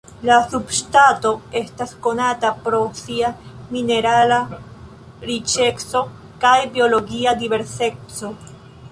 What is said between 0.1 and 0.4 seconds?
La